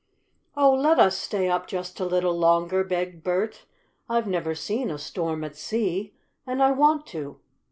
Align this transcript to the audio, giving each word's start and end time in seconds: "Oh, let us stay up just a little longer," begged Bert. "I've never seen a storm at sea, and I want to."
"Oh, 0.57 0.71
let 0.73 0.97
us 0.97 1.15
stay 1.15 1.47
up 1.47 1.67
just 1.67 1.99
a 1.99 2.05
little 2.05 2.35
longer," 2.35 2.83
begged 2.83 3.21
Bert. 3.23 3.67
"I've 4.09 4.25
never 4.25 4.55
seen 4.55 4.89
a 4.89 4.97
storm 4.97 5.43
at 5.43 5.55
sea, 5.55 6.15
and 6.43 6.59
I 6.63 6.71
want 6.71 7.05
to." 7.09 7.39